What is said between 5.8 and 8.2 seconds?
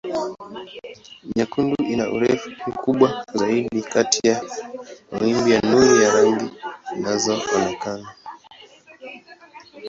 ya rangi zinazoonekana.